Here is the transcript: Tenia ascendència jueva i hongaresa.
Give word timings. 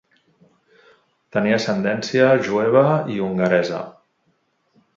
Tenia 1.35 1.59
ascendència 1.59 2.31
jueva 2.47 2.83
i 3.17 3.21
hongaresa. 3.27 3.83